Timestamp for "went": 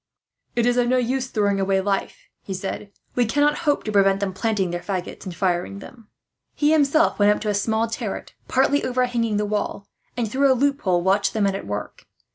7.19-7.29